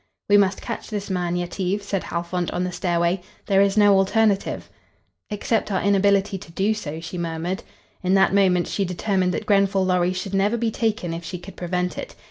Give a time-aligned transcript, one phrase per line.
[0.27, 3.21] "We must catch this man, Yetive," said Halfont, on the stairway.
[3.45, 4.67] "There is no alternative."
[5.29, 7.61] "Except our inability to do so," she murmured.
[8.01, 11.55] In that moment she determined that Grenfall Lorry should never be taken if she could
[11.55, 12.15] prevent it.